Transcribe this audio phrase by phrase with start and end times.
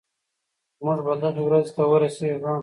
[0.83, 2.53] موږ به دغې ورځې ته ورسېږو.